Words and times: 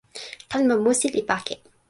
kalama 0.49 0.75
musi 0.83 1.07
li 1.15 1.21
pake. 1.29 1.55